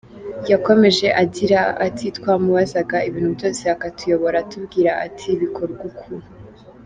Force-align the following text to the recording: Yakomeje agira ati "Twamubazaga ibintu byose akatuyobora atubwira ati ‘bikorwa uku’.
Yakomeje 0.51 1.07
agira 1.23 1.59
ati 1.87 2.05
"Twamubazaga 2.17 2.97
ibintu 3.09 3.29
byose 3.37 3.63
akatuyobora 3.75 4.35
atubwira 4.43 4.91
ati 5.05 5.29
‘bikorwa 5.41 5.81
uku’. 5.91 6.11